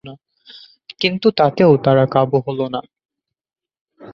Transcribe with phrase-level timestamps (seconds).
[0.99, 2.81] কিন্তু তাতেও তারা কাবু হলো না।